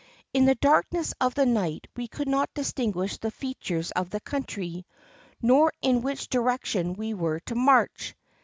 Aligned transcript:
In 0.33 0.45
the 0.45 0.55
darkness 0.55 1.13
of 1.21 1.35
the 1.35 1.45
night 1.45 1.85
we 1.95 2.07
could 2.07 2.27
not 2.27 2.51
distinguish 2.55 3.17
the 3.19 3.29
features 3.29 3.91
of 3.91 4.09
the 4.09 4.19
country, 4.19 4.87
nor 5.43 5.71
in 5.79 6.01
which 6.01 6.27
direction 6.27 6.93
we 6.95 7.13
were 7.13 7.39
to 7.41 7.53
march. 7.53 8.15